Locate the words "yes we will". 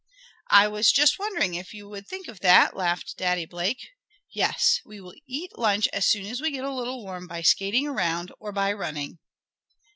4.33-5.13